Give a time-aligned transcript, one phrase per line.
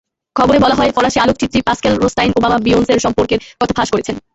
[0.35, 4.15] খবরে বলা হয়, ফরাসি আলোকচিত্রী পাসকেল রোস্টাইন ওবামা-বিয়ন্সের সম্পর্কের কথা ফাঁস করেছেন।